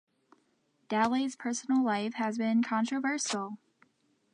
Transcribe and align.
Dalle's 0.89 1.35
personal 1.35 1.83
life 1.83 2.15
has 2.15 2.35
been 2.39 2.63
controversial. 2.63 3.59